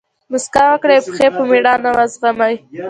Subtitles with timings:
[0.31, 0.95] مسکا وکړئ!
[0.97, 2.55] او پېښي په مېړانه وزغمئ!